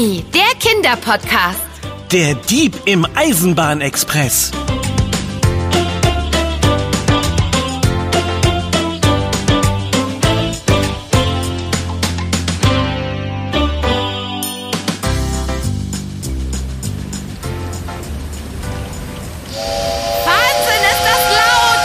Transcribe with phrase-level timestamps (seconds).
[0.00, 1.60] Stefanie, der Kinderpodcast.
[2.10, 4.50] Der Dieb im Eisenbahnexpress.
[20.24, 21.84] Wahnsinn, ist das laut!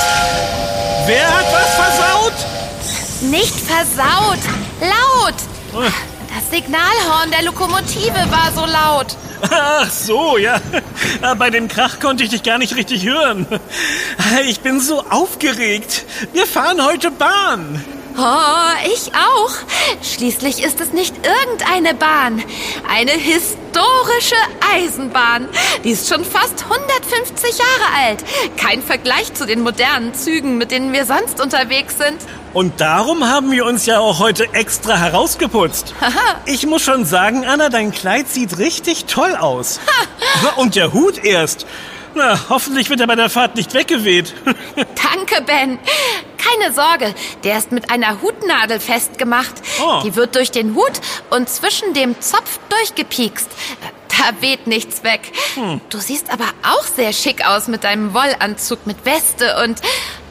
[1.05, 2.33] Wer hat was versaut?
[3.29, 4.39] Nicht versaut,
[4.79, 5.35] laut.
[6.55, 9.07] Signalhorn der Lokomotive war so laut.
[9.51, 10.61] Ach so, ja.
[11.37, 13.45] Bei dem Krach konnte ich dich gar nicht richtig hören.
[14.47, 16.05] Ich bin so aufgeregt.
[16.31, 17.83] Wir fahren heute Bahn.
[18.17, 19.51] Oh, ich auch.
[20.01, 22.41] Schließlich ist es nicht irgendeine Bahn.
[22.89, 24.37] Eine historische
[24.73, 25.49] Eisenbahn.
[25.83, 28.23] Die ist schon fast 150 Jahre alt.
[28.55, 32.21] Kein Vergleich zu den modernen Zügen, mit denen wir sonst unterwegs sind.
[32.55, 35.93] Und darum haben wir uns ja auch heute extra herausgeputzt.
[36.45, 39.81] Ich muss schon sagen, Anna, dein Kleid sieht richtig toll aus.
[40.55, 41.65] Und der Hut erst.
[42.13, 44.33] Na, hoffentlich wird er bei der Fahrt nicht weggeweht.
[44.75, 45.79] Danke, Ben.
[46.37, 49.55] Keine Sorge, der ist mit einer Hutnadel festgemacht.
[49.83, 49.99] Oh.
[50.05, 50.93] Die wird durch den Hut
[51.31, 53.49] und zwischen dem Zopf durchgepiekst.
[54.07, 55.33] Da weht nichts weg.
[55.89, 59.81] Du siehst aber auch sehr schick aus mit deinem Wollanzug mit Weste und...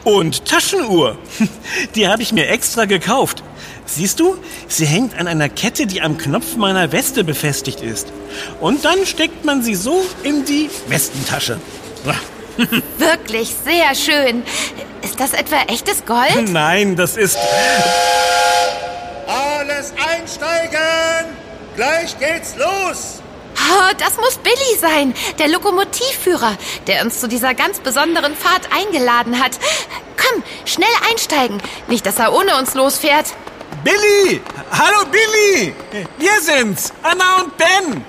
[0.05, 1.17] Und Taschenuhr.
[1.95, 3.43] Die habe ich mir extra gekauft.
[3.87, 8.07] Siehst du, sie hängt an einer Kette, die am Knopf meiner Weste befestigt ist.
[8.61, 11.59] Und dann steckt man sie so in die Westentasche.
[12.97, 14.43] Wirklich sehr schön.
[15.03, 16.51] Ist das etwa echtes Gold?
[16.51, 17.37] Nein, das ist...
[19.27, 21.35] Alles einsteigen!
[21.75, 23.21] Gleich geht's los!
[23.57, 29.41] Oh, das muss Billy sein, der Lokomotivführer, der uns zu dieser ganz besonderen Fahrt eingeladen
[29.41, 29.53] hat.
[30.17, 31.61] Komm, schnell einsteigen.
[31.87, 33.27] Nicht, dass er ohne uns losfährt.
[33.83, 34.41] Billy!
[34.71, 35.73] Hallo Billy!
[36.17, 36.91] Wir sind's!
[37.03, 38.05] Anna und Ben!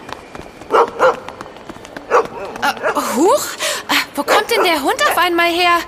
[3.17, 3.45] Huch,
[3.89, 5.79] äh, wo kommt denn der Hund auf einmal her?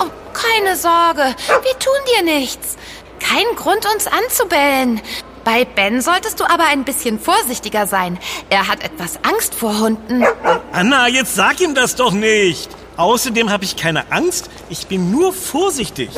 [0.00, 2.76] Oh, keine Sorge, wir tun dir nichts.
[3.20, 5.00] Kein Grund, uns anzubellen.
[5.46, 8.18] Bei Ben solltest du aber ein bisschen vorsichtiger sein.
[8.50, 10.24] Er hat etwas Angst vor Hunden.
[10.72, 12.68] Anna, jetzt sag ihm das doch nicht!
[12.96, 16.10] Außerdem habe ich keine Angst, ich bin nur vorsichtig.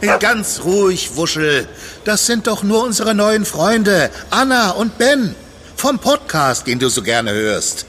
[0.18, 1.68] Ganz ruhig, Wuschel.
[2.04, 5.36] Das sind doch nur unsere neuen Freunde, Anna und Ben.
[5.76, 7.86] Vom Podcast, den du so gerne hörst.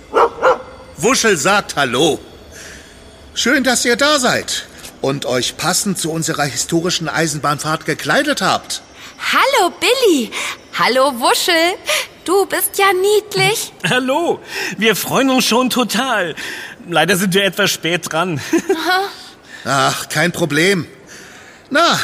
[0.97, 2.19] Wuschel sagt Hallo.
[3.33, 4.67] Schön, dass ihr da seid
[5.01, 8.83] und euch passend zu unserer historischen Eisenbahnfahrt gekleidet habt.
[9.31, 10.31] Hallo, Billy.
[10.78, 11.75] Hallo, Wuschel.
[12.25, 13.73] Du bist ja niedlich.
[13.89, 14.39] Hallo,
[14.78, 16.35] wir freuen uns schon total.
[16.88, 18.41] Leider sind wir etwas spät dran.
[19.66, 20.88] Ach, kein Problem.
[21.69, 22.00] Na,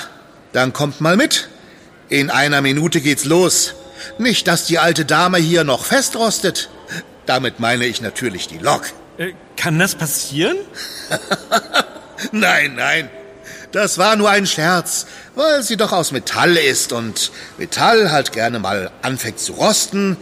[0.54, 1.50] dann kommt mal mit.
[2.10, 3.76] In einer Minute geht's los.
[4.18, 6.70] Nicht, dass die alte Dame hier noch festrostet.
[7.26, 8.84] Damit meine ich natürlich die Lok.
[9.18, 10.58] Äh, Kann das passieren?
[12.32, 13.10] Nein, nein.
[13.72, 18.58] Das war nur ein Scherz, weil sie doch aus Metall ist und Metall halt gerne
[18.58, 20.18] mal anfängt zu rosten.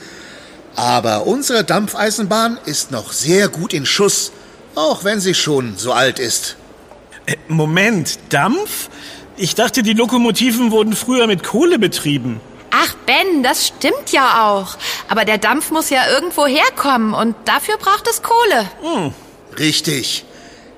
[0.75, 4.33] Aber unsere Dampfeisenbahn ist noch sehr gut in Schuss,
[4.75, 6.57] auch wenn sie schon so alt ist.
[7.25, 8.89] Äh, Moment, Dampf?
[9.37, 12.41] Ich dachte, die Lokomotiven wurden früher mit Kohle betrieben.
[12.71, 14.75] Ach, Ben, das stimmt ja auch.
[15.07, 18.67] Aber der Dampf muss ja irgendwo herkommen und dafür braucht es Kohle.
[19.57, 20.25] Richtig.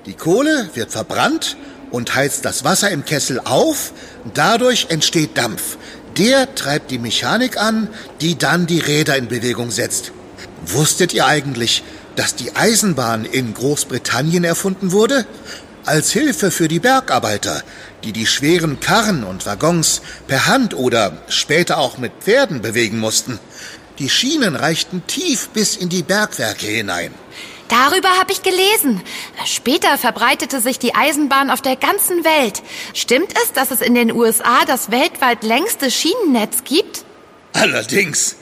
[0.06, 1.56] Die Kohle wird verbrannt
[1.90, 3.92] und heizt das Wasser im Kessel auf.
[4.34, 5.76] Dadurch entsteht Dampf.
[6.16, 7.88] Der treibt die Mechanik an,
[8.20, 10.12] die dann die Räder in Bewegung setzt.
[10.66, 11.82] Wusstet ihr eigentlich,
[12.16, 15.26] dass die Eisenbahn in Großbritannien erfunden wurde?
[15.86, 17.62] Als Hilfe für die Bergarbeiter,
[18.04, 23.38] die die schweren Karren und Waggons per Hand oder später auch mit Pferden bewegen mussten.
[23.98, 27.12] Die Schienen reichten tief bis in die Bergwerke hinein.
[27.70, 29.00] Darüber habe ich gelesen.
[29.46, 32.62] Später verbreitete sich die Eisenbahn auf der ganzen Welt.
[32.94, 37.04] Stimmt es, dass es in den USA das weltweit längste Schienennetz gibt?
[37.52, 38.34] Allerdings,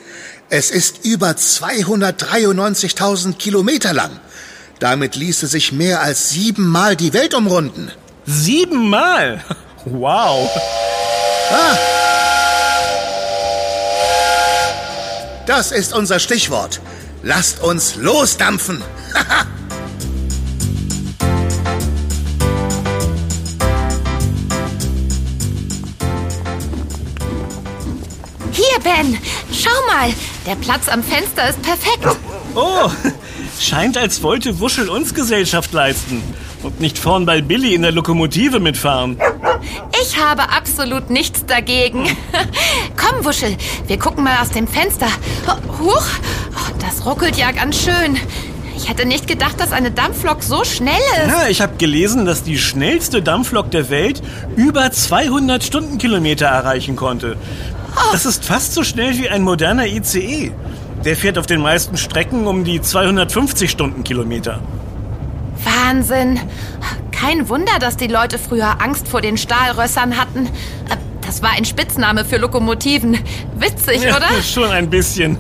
[0.49, 4.19] es ist über 293.000 Kilometer lang.
[4.79, 7.93] Damit ließe sich mehr als siebenmal die Welt umrunden.
[8.25, 9.45] Siebenmal!
[9.85, 10.51] Wow!
[15.47, 16.81] Das ist unser Stichwort.
[17.29, 18.83] Lasst uns losdampfen.
[28.51, 29.19] Hier, Ben,
[29.53, 30.11] schau mal.
[30.47, 32.17] Der Platz am Fenster ist perfekt.
[32.55, 32.91] Oh,
[33.61, 36.23] scheint, als wollte Wuschel uns Gesellschaft leisten
[36.63, 39.21] und nicht vorn bei Billy in der Lokomotive mitfahren.
[40.01, 42.05] Ich habe absolut nichts dagegen.
[42.97, 45.09] Komm, Wuschel, wir gucken mal aus dem Fenster.
[45.79, 46.01] Huch, oh,
[46.81, 48.17] das ruckelt ja ganz schön.
[48.77, 51.29] Ich hätte nicht gedacht, dass eine Dampflok so schnell ist.
[51.29, 54.23] Ja, ich habe gelesen, dass die schnellste Dampflok der Welt
[54.55, 57.37] über 200 Stundenkilometer erreichen konnte.
[57.97, 58.13] Oh.
[58.13, 60.53] Das ist fast so schnell wie ein moderner ICE.
[61.05, 64.61] Der fährt auf den meisten Strecken um die 250 Stundenkilometer.
[65.65, 66.39] Wahnsinn.
[67.11, 70.49] Kein Wunder, dass die Leute früher Angst vor den Stahlrössern hatten.
[71.29, 73.19] Das war ein Spitzname für Lokomotiven.
[73.59, 74.29] Witzig, ja, oder?
[74.43, 75.37] Schon ein bisschen.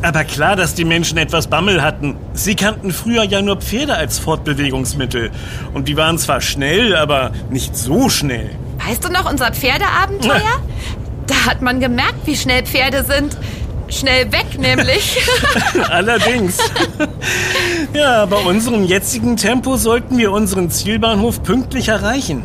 [0.00, 2.16] Aber klar, dass die Menschen etwas Bammel hatten.
[2.32, 5.30] Sie kannten früher ja nur Pferde als Fortbewegungsmittel.
[5.74, 8.52] Und die waren zwar schnell, aber nicht so schnell.
[8.88, 10.36] Weißt du noch unser Pferdeabenteuer?
[10.36, 10.62] Ja.
[11.26, 13.36] Da hat man gemerkt, wie schnell Pferde sind.
[13.90, 15.18] Schnell weg, nämlich.
[15.90, 16.56] Allerdings.
[17.92, 22.44] Ja, bei unserem jetzigen Tempo sollten wir unseren Zielbahnhof pünktlich erreichen.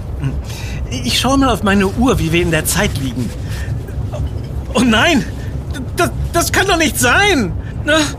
[1.04, 3.30] Ich schaue mal auf meine Uhr, wie wir in der Zeit liegen.
[4.74, 5.26] Oh nein!
[5.96, 7.54] Das, das kann doch nicht sein!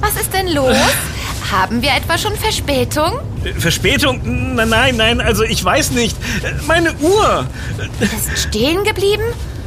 [0.00, 0.76] Was ist denn los?
[1.52, 3.12] Haben wir etwa schon Verspätung?
[3.58, 4.20] Verspätung?
[4.54, 6.16] Nein, nein, also ich weiß nicht.
[6.66, 7.46] Meine Uhr!
[8.00, 9.22] Ist stehen geblieben?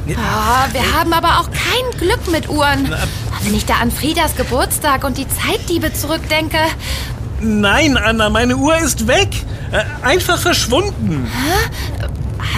[0.10, 2.94] Oh, wir haben aber auch kein Glück mit Uhren.
[3.44, 6.57] Wenn ich da an Friedas Geburtstag und die Zeitdiebe zurückdenke.
[7.39, 9.30] Nein, Anna, meine Uhr ist weg.
[9.71, 11.30] Äh, einfach verschwunden.
[11.31, 12.07] Hä?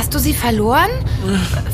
[0.10, 0.90] Hast du sie verloren?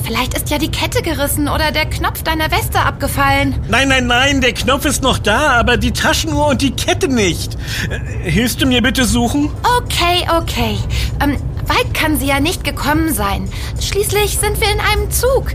[0.03, 3.55] Vielleicht ist ja die Kette gerissen oder der Knopf deiner Weste abgefallen.
[3.69, 7.55] Nein, nein, nein, der Knopf ist noch da, aber die Taschenuhr und die Kette nicht.
[7.89, 9.51] Äh, hilfst du mir bitte suchen?
[9.77, 10.77] Okay, okay.
[11.23, 13.49] Ähm, weit kann sie ja nicht gekommen sein.
[13.79, 15.53] Schließlich sind wir in einem Zug.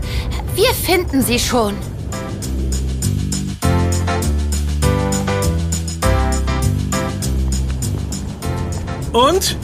[0.55, 1.75] Wir finden sie schon.
[9.11, 9.55] Und?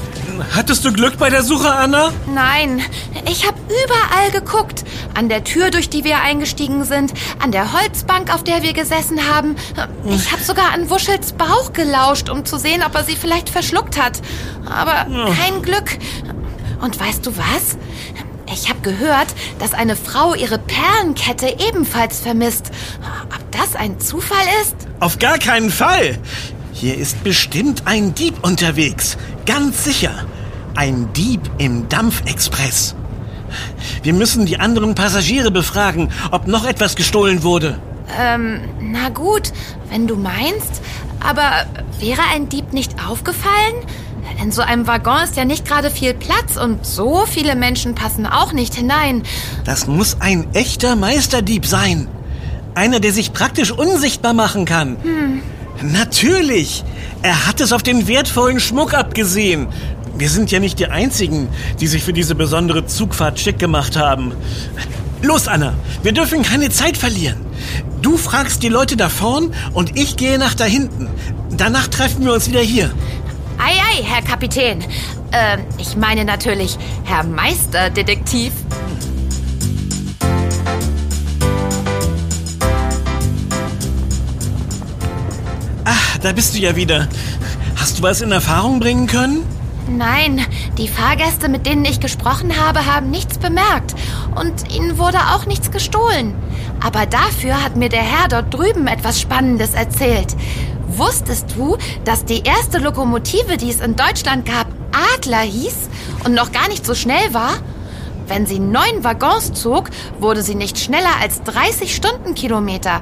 [0.55, 2.11] Hattest du Glück bei der Suche, Anna?
[2.33, 2.81] Nein,
[3.29, 4.83] ich habe überall geguckt.
[5.13, 9.27] An der Tür, durch die wir eingestiegen sind, an der Holzbank, auf der wir gesessen
[9.27, 9.55] haben.
[10.05, 14.01] Ich habe sogar an Wuschels Bauch gelauscht, um zu sehen, ob er sie vielleicht verschluckt
[14.01, 14.21] hat.
[14.65, 15.97] Aber kein Glück.
[16.81, 17.77] Und weißt du was?
[18.53, 19.27] Ich habe gehört,
[19.59, 22.71] dass eine Frau ihre Perlenkette ebenfalls vermisst.
[23.25, 24.75] Ob das ein Zufall ist?
[24.99, 26.17] Auf gar keinen Fall.
[26.71, 29.17] Hier ist bestimmt ein Dieb unterwegs.
[29.45, 30.25] Ganz sicher.
[30.75, 32.95] Ein Dieb im Dampfexpress.
[34.03, 37.79] Wir müssen die anderen Passagiere befragen, ob noch etwas gestohlen wurde.
[38.19, 39.51] Ähm, na gut,
[39.89, 40.81] wenn du meinst.
[41.19, 41.65] Aber
[41.99, 43.75] wäre ein Dieb nicht aufgefallen?
[44.41, 48.25] In so einem Waggon ist ja nicht gerade viel Platz und so viele Menschen passen
[48.25, 49.23] auch nicht hinein.
[49.65, 52.07] Das muss ein echter Meisterdieb sein.
[52.75, 54.97] Einer, der sich praktisch unsichtbar machen kann.
[55.01, 55.41] Hm.
[55.81, 56.83] Natürlich!
[57.23, 59.67] Er hat es auf den wertvollen Schmuck abgesehen.
[60.17, 61.47] Wir sind ja nicht die Einzigen,
[61.79, 64.33] die sich für diese besondere Zugfahrt schick gemacht haben.
[65.21, 67.45] Los, Anna, wir dürfen keine Zeit verlieren.
[68.01, 71.07] Du fragst die Leute da vorn und ich gehe nach da hinten.
[71.55, 72.91] Danach treffen wir uns wieder hier.
[73.59, 74.81] Ei, ei, Herr Kapitän.
[75.31, 78.53] Äh, ich meine natürlich Herr Meisterdetektiv.
[86.23, 87.07] da bist du ja wieder.
[87.75, 89.56] Hast du was in Erfahrung bringen können?
[89.89, 90.45] Nein,
[90.77, 93.95] die Fahrgäste, mit denen ich gesprochen habe, haben nichts bemerkt.
[94.35, 96.35] Und ihnen wurde auch nichts gestohlen.
[96.83, 100.35] Aber dafür hat mir der Herr dort drüben etwas Spannendes erzählt.
[100.87, 104.67] Wusstest du, dass die erste Lokomotive, die es in Deutschland gab,
[105.15, 105.89] Adler hieß
[106.25, 107.53] und noch gar nicht so schnell war?
[108.27, 109.89] Wenn sie neun Waggons zog,
[110.19, 113.01] wurde sie nicht schneller als 30 Stundenkilometer.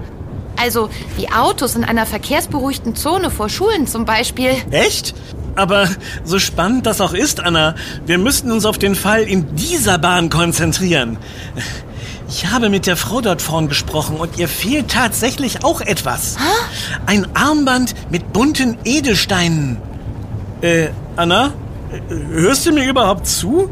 [0.61, 4.51] Also wie Autos in einer verkehrsberuhigten Zone vor Schulen zum Beispiel.
[4.71, 5.13] Echt?
[5.55, 5.87] Aber
[6.23, 10.29] so spannend das auch ist, Anna, wir müssen uns auf den Fall in dieser Bahn
[10.29, 11.17] konzentrieren.
[12.27, 16.37] Ich habe mit der Frau dort vorn gesprochen und ihr fehlt tatsächlich auch etwas.
[16.37, 16.99] Hä?
[17.05, 19.77] Ein Armband mit bunten Edelsteinen.
[20.61, 21.53] Äh, Anna?
[22.09, 23.71] Hörst du mir überhaupt zu?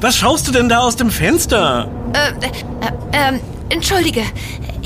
[0.00, 1.88] Was schaust du denn da aus dem Fenster?
[2.12, 4.22] Äh, äh, äh, entschuldige.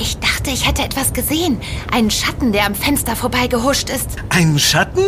[0.01, 1.59] Ich dachte, ich hätte etwas gesehen.
[1.91, 4.11] Einen Schatten, der am Fenster vorbeigehuscht ist.
[4.29, 5.03] Einen Schatten?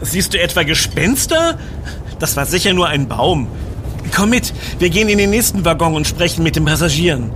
[0.00, 1.58] Siehst du etwa Gespenster?
[2.18, 3.48] Das war sicher nur ein Baum.
[4.14, 7.32] Komm mit, wir gehen in den nächsten Waggon und sprechen mit den Passagieren.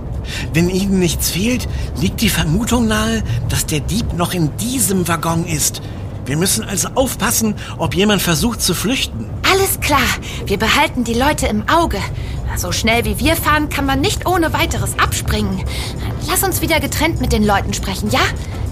[0.53, 1.67] Wenn ihnen nichts fehlt,
[1.99, 5.81] liegt die Vermutung nahe, dass der Dieb noch in diesem Waggon ist.
[6.25, 9.29] Wir müssen also aufpassen, ob jemand versucht zu flüchten.
[9.51, 10.07] Alles klar,
[10.45, 11.99] wir behalten die Leute im Auge.
[12.55, 15.63] So schnell wie wir fahren, kann man nicht ohne weiteres abspringen.
[16.27, 18.21] Lass uns wieder getrennt mit den Leuten sprechen, ja?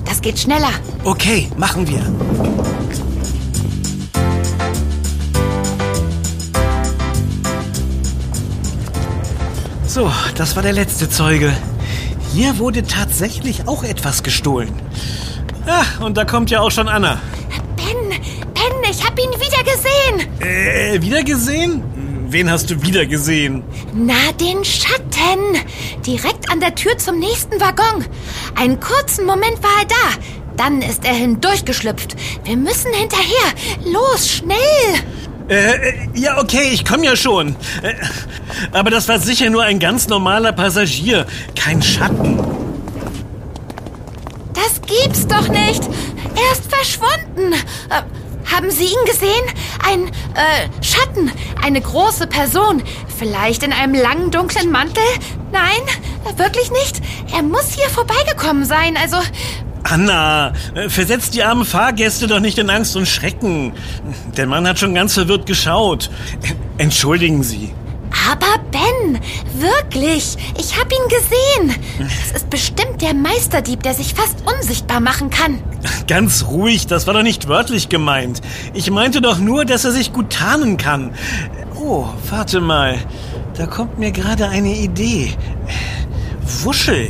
[0.05, 0.71] Das geht schneller.
[1.03, 2.01] Okay, machen wir.
[9.85, 11.51] So, das war der letzte Zeuge.
[12.33, 14.71] Hier wurde tatsächlich auch etwas gestohlen.
[15.65, 17.19] Ah, und da kommt ja auch schon Anna.
[17.75, 20.39] Ben, Ben, ich hab ihn wieder gesehen.
[20.39, 21.83] Äh, wieder gesehen?
[22.29, 23.63] Wen hast du wieder gesehen?
[23.93, 25.61] Na, den Schatten.
[26.05, 28.05] Direkt an der Tür zum nächsten Waggon.
[28.55, 30.23] Einen kurzen Moment war er da.
[30.57, 32.17] Dann ist er hindurchgeschlüpft.
[32.43, 33.53] Wir müssen hinterher.
[33.85, 34.57] Los, schnell.
[35.47, 37.55] Äh, ja, okay, ich komme ja schon.
[37.81, 37.93] Äh,
[38.73, 42.39] aber das war sicher nur ein ganz normaler Passagier, kein Schatten.
[44.53, 45.83] Das gibt's doch nicht.
[46.35, 47.53] Er ist verschwunden.
[47.89, 48.01] Äh,
[48.53, 49.43] haben Sie ihn gesehen?
[49.85, 51.31] Ein äh, Schatten,
[51.63, 52.83] eine große Person.
[53.17, 55.03] Vielleicht in einem langen dunklen Mantel?
[55.51, 55.81] Nein,
[56.37, 57.01] wirklich nicht.
[57.35, 58.97] Er muss hier vorbeigekommen sein.
[58.97, 59.17] Also
[59.83, 63.73] Anna, äh, versetzt die armen Fahrgäste doch nicht in Angst und Schrecken.
[64.35, 66.09] Der Mann hat schon ganz verwirrt geschaut.
[66.77, 67.73] Entschuldigen Sie.
[68.29, 68.81] Aber Ben,
[69.53, 71.83] wirklich, ich hab ihn gesehen.
[71.99, 75.61] Das ist bestimmt der Meisterdieb, der sich fast unsichtbar machen kann.
[76.07, 78.41] Ganz ruhig, das war doch nicht wörtlich gemeint.
[78.73, 81.13] Ich meinte doch nur, dass er sich gut tarnen kann.
[81.75, 82.97] Oh, warte mal.
[83.55, 85.33] Da kommt mir gerade eine Idee.
[86.63, 87.09] Wuschel.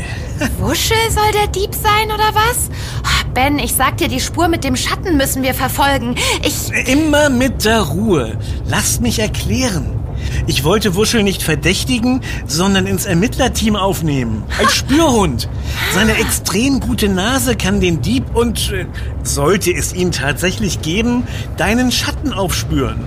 [0.60, 2.70] Wuschel soll der Dieb sein, oder was?
[3.04, 6.16] Oh, Ben, ich sag dir, die Spur mit dem Schatten müssen wir verfolgen.
[6.44, 6.72] Ich...
[6.88, 8.38] Immer mit der Ruhe.
[8.68, 9.97] Lasst mich erklären.
[10.46, 14.44] Ich wollte Wuschel nicht verdächtigen, sondern ins Ermittlerteam aufnehmen.
[14.60, 15.50] Als Spürhund.
[15.94, 18.86] Seine extrem gute Nase kann den Dieb und, äh,
[19.24, 23.06] sollte es ihn tatsächlich geben, deinen Schatten aufspüren.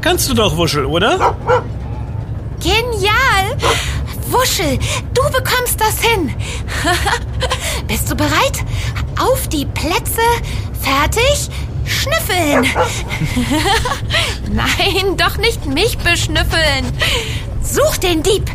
[0.00, 1.36] Kannst du doch, Wuschel, oder?
[2.60, 3.56] Genial!
[4.30, 4.78] Wuschel,
[5.14, 6.30] du bekommst das hin.
[7.88, 8.64] Bist du bereit?
[9.20, 10.22] Auf die Plätze,
[10.80, 11.50] fertig,
[11.92, 12.66] schnüffeln.
[14.52, 16.86] Nein, doch nicht mich beschnüffeln.
[17.62, 18.50] Such den Dieb.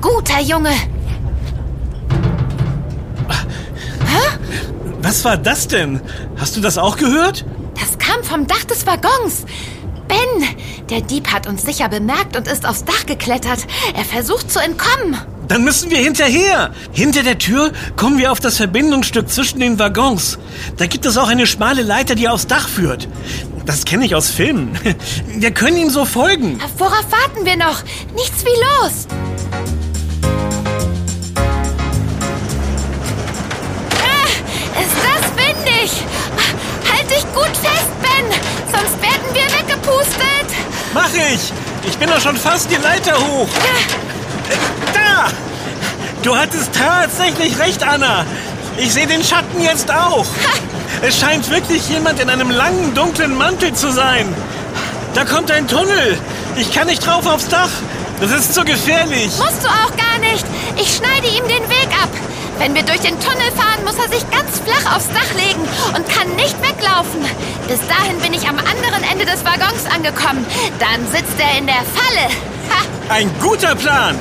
[0.00, 0.72] Guter Junge.
[5.04, 6.00] Was war das denn?
[6.36, 7.44] Hast du das auch gehört?
[7.78, 9.44] Das kam vom Dach des Waggons.
[10.08, 10.48] Ben,
[10.88, 13.66] der Dieb hat uns sicher bemerkt und ist aufs Dach geklettert.
[13.94, 15.18] Er versucht zu entkommen.
[15.48, 16.72] Dann müssen wir hinterher.
[16.92, 20.38] Hinter der Tür kommen wir auf das Verbindungsstück zwischen den Waggons.
[20.76, 23.08] Da gibt es auch eine schmale Leiter, die aufs Dach führt.
[23.66, 24.78] Das kenne ich aus Filmen.
[25.26, 26.60] Wir können ihm so folgen.
[26.76, 27.82] Worauf warten wir noch?
[28.14, 29.06] Nichts wie los.
[34.02, 36.02] Ah, ist das windig?
[36.92, 38.26] Halt dich gut fest, Ben,
[38.70, 40.48] sonst werden wir weggepustet.
[40.92, 41.52] Mach ich.
[41.88, 43.48] Ich bin doch schon fast die Leiter hoch.
[43.48, 44.13] Äh,
[46.22, 48.24] Du hattest tatsächlich recht, Anna.
[48.78, 50.26] Ich sehe den Schatten jetzt auch.
[51.02, 54.32] Es scheint wirklich jemand in einem langen, dunklen Mantel zu sein.
[55.14, 56.18] Da kommt ein Tunnel.
[56.56, 57.70] Ich kann nicht drauf aufs Dach.
[58.20, 59.30] Das ist zu gefährlich.
[59.38, 60.44] Musst du auch gar nicht.
[60.76, 62.08] Ich schneide ihm den Weg ab.
[62.58, 65.60] Wenn wir durch den Tunnel fahren, muss er sich ganz flach aufs Dach legen
[65.94, 67.20] und kann nicht weglaufen.
[67.68, 70.46] Bis dahin bin ich am anderen Ende des Waggons angekommen.
[70.78, 72.28] Dann sitzt er in der Falle.
[72.70, 72.93] Ha!
[73.08, 74.16] Ein guter Plan.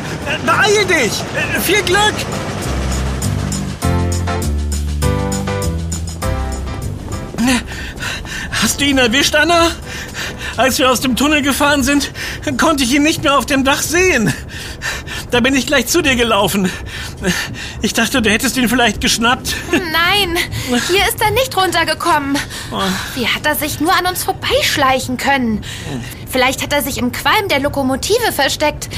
[0.45, 1.13] Beeil dich.
[1.63, 2.13] Viel Glück.
[8.61, 9.71] Hast du ihn erwischt, Anna?
[10.55, 12.11] Als wir aus dem Tunnel gefahren sind,
[12.59, 14.33] konnte ich ihn nicht mehr auf dem Dach sehen.
[15.31, 16.69] Da bin ich gleich zu dir gelaufen.
[17.81, 19.55] Ich dachte, du hättest ihn vielleicht geschnappt.
[19.71, 20.37] Nein,
[20.87, 22.37] hier ist er nicht runtergekommen.
[23.15, 25.61] Wie hat er sich nur an uns vorbeischleichen können?
[26.33, 28.89] Vielleicht hat er sich im Qualm der Lokomotive versteckt.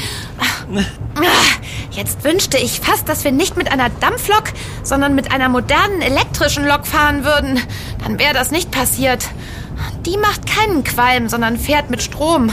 [1.90, 6.66] Jetzt wünschte ich fast, dass wir nicht mit einer Dampflok, sondern mit einer modernen elektrischen
[6.66, 7.60] Lok fahren würden.
[8.02, 9.28] Dann wäre das nicht passiert.
[10.06, 12.50] Die macht keinen Qualm, sondern fährt mit Strom.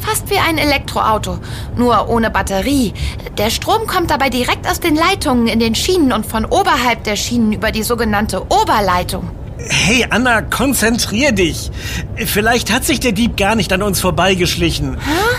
[0.00, 1.38] Fast wie ein Elektroauto,
[1.76, 2.94] nur ohne Batterie.
[3.36, 7.16] Der Strom kommt dabei direkt aus den Leitungen in den Schienen und von oberhalb der
[7.16, 9.30] Schienen über die sogenannte Oberleitung.
[9.58, 11.70] Hey, Anna, konzentrier dich.
[12.16, 14.96] Vielleicht hat sich der Dieb gar nicht an uns vorbeigeschlichen.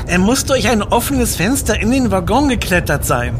[0.07, 3.35] Er muss durch ein offenes Fenster in den Waggon geklettert sein.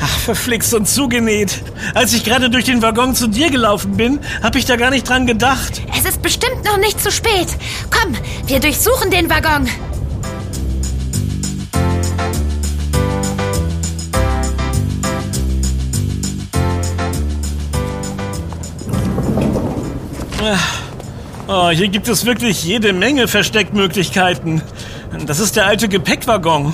[0.00, 1.62] Ach, verflixt und zugenäht.
[1.94, 5.08] Als ich gerade durch den Waggon zu dir gelaufen bin, habe ich da gar nicht
[5.08, 5.82] dran gedacht.
[5.96, 7.48] Es ist bestimmt noch nicht zu spät.
[7.90, 8.14] Komm,
[8.46, 9.68] wir durchsuchen den Waggon.
[21.48, 24.62] Oh, hier gibt es wirklich jede Menge Versteckmöglichkeiten.
[25.26, 26.72] Das ist der alte Gepäckwaggon.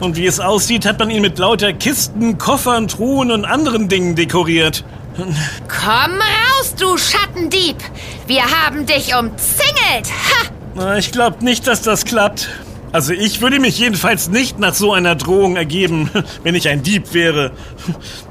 [0.00, 4.14] Und wie es aussieht, hat man ihn mit lauter Kisten, Koffern, Truhen und anderen Dingen
[4.14, 4.84] dekoriert.
[5.16, 7.76] Komm raus, du Schattendieb.
[8.26, 10.10] Wir haben dich umzingelt.
[10.76, 10.96] Ha!
[10.96, 12.48] Ich glaube nicht, dass das klappt.
[12.92, 16.10] Also ich würde mich jedenfalls nicht nach so einer Drohung ergeben,
[16.42, 17.52] wenn ich ein Dieb wäre.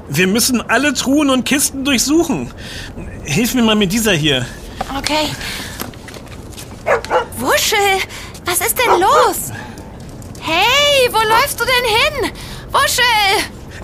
[0.08, 2.50] Wir müssen alle Truhen und Kisten durchsuchen.
[3.24, 4.46] Hilf mir mal mit dieser hier.
[4.96, 5.28] Okay.
[7.36, 7.78] Wuschel,
[8.44, 9.52] was ist denn los?
[10.40, 12.32] Hey, wo läufst du denn hin?
[12.72, 13.04] Wuschel!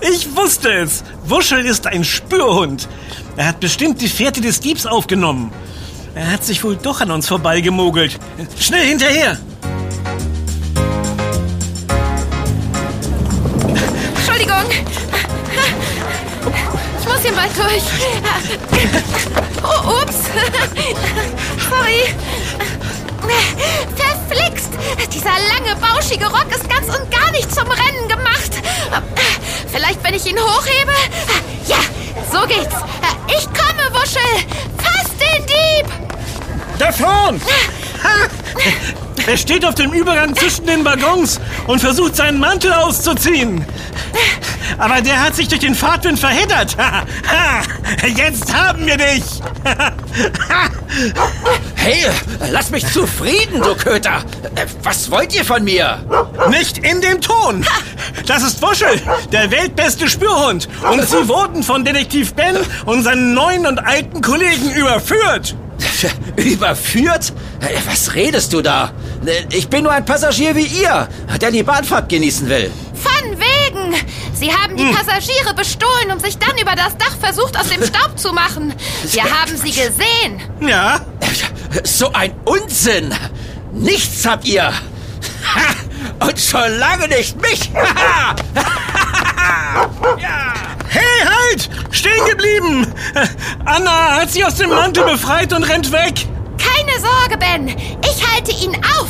[0.01, 1.03] Ich wusste es.
[1.25, 2.87] Wuschel ist ein Spürhund.
[3.37, 5.51] Er hat bestimmt die Fährte des Diebs aufgenommen.
[6.15, 8.19] Er hat sich wohl doch an uns vorbeigemogelt.
[8.59, 9.37] Schnell hinterher!
[14.15, 14.63] Entschuldigung.
[16.99, 17.83] Ich muss hier mal durch.
[19.63, 20.04] Oh, ups.
[21.69, 22.13] Sorry.
[23.95, 24.69] Verflixt.
[25.11, 28.51] Dieser lange, bauschige Rock ist ganz und gar nicht zum Rennen gemacht.
[29.71, 30.93] Vielleicht, wenn ich ihn hochhebe?
[31.67, 31.79] Ja,
[32.31, 32.75] so geht's.
[33.27, 34.45] Ich komme, Wuschel.
[34.77, 35.87] Fass den Dieb.
[36.77, 37.41] Da vorn!
[39.27, 43.65] Er steht auf dem Übergang zwischen den Waggons und versucht seinen Mantel auszuziehen.
[44.77, 46.75] Aber der hat sich durch den Fahrtwind verheddert.
[48.15, 49.23] Jetzt haben wir dich.
[51.75, 52.05] Hey,
[52.51, 54.23] lass mich zufrieden, du Köter.
[54.83, 55.99] Was wollt ihr von mir?
[56.49, 57.65] Nicht in dem Ton.
[58.25, 59.01] Das ist Wuschel,
[59.31, 60.67] der weltbeste Spürhund.
[60.89, 62.55] Und sie wurden von Detektiv Ben
[62.85, 65.55] und seinen neuen und alten Kollegen überführt.
[66.37, 67.33] Überführt?
[67.87, 68.91] Was redest du da?
[69.51, 71.07] Ich bin nur ein Passagier wie ihr,
[71.41, 72.71] der die Bahnfahrt genießen will.
[73.91, 73.95] Wegen!
[74.33, 78.17] Sie haben die Passagiere bestohlen und sich dann über das Dach versucht, aus dem Staub
[78.17, 78.73] zu machen.
[79.11, 80.41] Wir haben sie gesehen.
[80.59, 80.99] Ja?
[81.83, 83.13] So ein Unsinn!
[83.71, 84.71] Nichts habt ihr!
[86.19, 87.71] Und schon lange nicht mich!
[90.87, 91.69] Hey, halt!
[91.91, 92.87] Stehen geblieben!
[93.65, 96.25] Anna hat sie aus dem Mantel befreit und rennt weg.
[96.57, 97.67] Keine Sorge, Ben.
[97.67, 99.09] Ich halte ihn auf.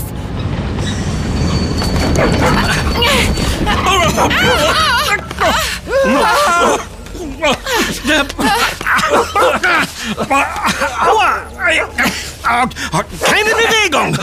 [13.21, 14.17] Keine Bewegung!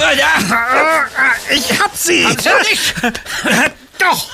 [1.51, 2.23] Ich hab sie!
[2.25, 2.95] Du nicht?
[3.99, 4.29] Doch!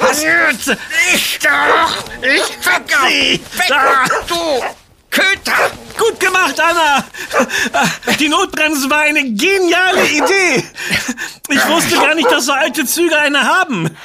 [0.00, 1.44] Hast nicht!
[1.44, 1.96] Doch!
[2.22, 3.40] Ich hab sie!
[3.68, 4.04] Da.
[4.26, 4.62] du
[5.10, 5.70] Köter!
[5.98, 7.04] Gut gemacht, Anna!
[8.20, 10.64] Die Notbremse war eine geniale Idee!
[11.48, 13.96] Ich wusste gar nicht, dass so alte Züge eine haben.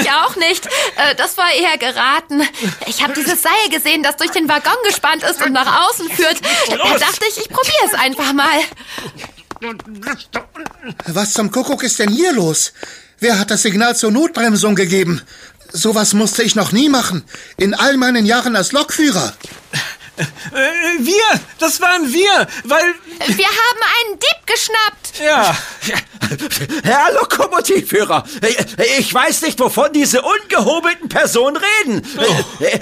[0.00, 0.66] Ich auch nicht.
[0.96, 2.42] Äh, Das war eher geraten.
[2.86, 6.40] Ich habe dieses Seil gesehen, das durch den Waggon gespannt ist und nach außen führt.
[6.70, 8.60] Da dachte ich, ich probiere es einfach mal.
[11.06, 12.72] Was zum Kuckuck ist denn hier los?
[13.20, 15.22] Wer hat das Signal zur Notbremsung gegeben?
[15.72, 17.24] Sowas musste ich noch nie machen.
[17.56, 19.32] In all meinen Jahren als Lokführer.
[20.18, 20.24] Äh,
[20.98, 21.40] wir!
[21.58, 22.46] Das waren wir!
[22.64, 22.94] Weil.
[23.28, 25.20] Wir haben einen Dieb geschnappt.
[25.24, 25.56] Ja.
[26.84, 28.24] Herr Lokomotivführer,
[28.98, 32.06] ich weiß nicht, wovon diese ungehobelten Personen reden.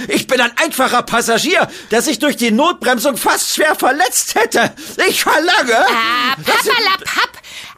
[0.09, 4.73] Ich bin ein einfacher Passagier, der sich durch die Notbremsung fast schwer verletzt hätte.
[5.09, 5.79] Ich verlange...
[5.79, 7.30] Ah, pappalapapp.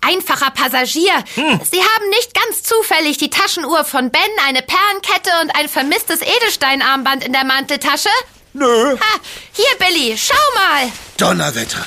[0.06, 1.12] Einfacher Passagier.
[1.36, 7.24] Sie haben nicht ganz zufällig die Taschenuhr von Ben, eine Perlenkette und ein vermisstes Edelsteinarmband
[7.24, 8.08] in der Manteltasche?
[8.52, 8.96] Nö.
[8.98, 9.20] Ha,
[9.52, 10.90] hier, Billy, schau mal.
[11.16, 11.86] Donnerwetter.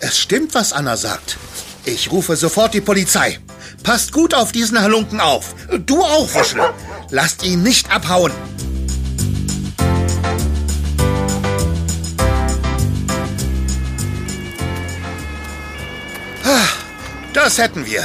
[0.00, 1.38] Es stimmt, was Anna sagt.
[1.84, 3.38] Ich rufe sofort die Polizei.
[3.82, 5.54] Passt gut auf diesen Halunken auf.
[5.86, 6.72] Du auch, Wuschel.
[7.10, 8.32] Lasst ihn nicht abhauen.
[17.54, 18.02] Das hätten wir.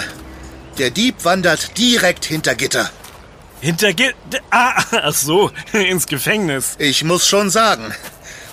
[0.77, 2.87] Der Dieb wandert direkt hinter Gitter.
[3.61, 4.13] Hinter Ge
[4.51, 6.75] Ah, ach so, ins Gefängnis.
[6.77, 7.91] Ich muss schon sagen,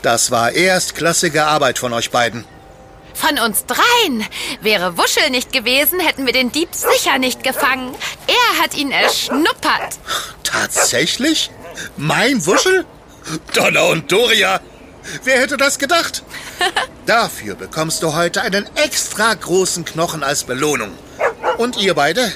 [0.00, 2.46] das war erstklassige Arbeit von euch beiden.
[3.12, 4.24] Von uns dreien.
[4.62, 7.94] Wäre Wuschel nicht gewesen, hätten wir den Dieb sicher nicht gefangen.
[8.26, 9.98] Er hat ihn erschnuppert.
[10.44, 11.50] Tatsächlich?
[11.98, 12.87] Mein Wuschel?
[13.52, 14.61] Donner und Doria.
[15.25, 16.23] Wer hätte das gedacht?
[17.07, 20.92] Dafür bekommst du heute einen extra großen Knochen als Belohnung.
[21.59, 22.33] Und ihr beide?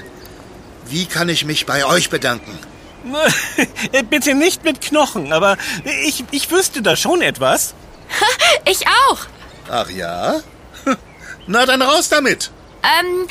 [0.86, 2.58] Wie kann ich mich bei euch bedanken?
[4.10, 5.56] Bitte nicht mit Knochen, aber
[6.04, 7.74] ich, ich wüsste da schon etwas.
[8.68, 9.18] Ich auch.
[9.70, 10.40] Ach ja?
[11.46, 12.50] Na dann raus damit.
[12.82, 13.26] Ähm,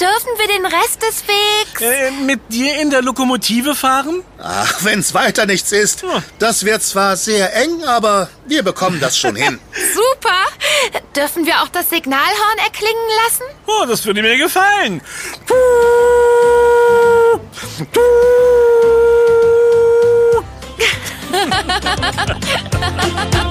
[0.00, 1.80] dürfen wir den Rest des Wegs?
[1.80, 4.22] Äh, mit dir in der Lokomotive fahren?
[4.42, 6.02] Ach, wenn's weiter nichts ist.
[6.02, 6.22] Ja.
[6.38, 9.58] Das wird zwar sehr eng, aber wir bekommen das schon hin.
[9.94, 10.34] Super.
[11.16, 13.44] Dürfen wir auch das Signalhorn erklingen lassen?
[13.66, 15.00] Oh, das würde mir gefallen.